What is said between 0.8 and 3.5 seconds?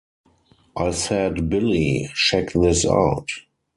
said, Billie, check this out.